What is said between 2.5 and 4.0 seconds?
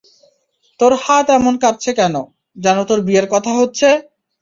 যেন তোর বিয়ের কথা হচ্ছে!